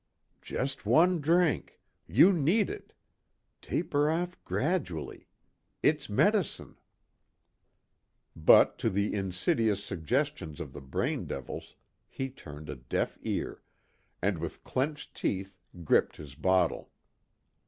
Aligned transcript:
"Just 0.41 0.83
one 0.83 1.19
drink." 1.21 1.79
"You 2.07 2.33
need 2.33 2.71
it." 2.71 2.91
"Taper 3.61 4.09
off 4.09 4.35
gradually." 4.43 5.27
"It's 5.83 6.09
medicine." 6.09 6.79
But 8.35 8.79
to 8.79 8.89
the 8.89 9.13
insidious 9.13 9.83
suggestions 9.83 10.59
of 10.59 10.73
the 10.73 10.81
brain 10.81 11.27
devils 11.27 11.75
he 12.09 12.31
turned 12.31 12.67
a 12.67 12.75
deaf 12.77 13.19
ear, 13.21 13.61
and 14.23 14.39
with 14.39 14.63
clenched 14.63 15.13
teeth, 15.13 15.59
gripped 15.83 16.17
his 16.17 16.33
bottle. 16.33 16.89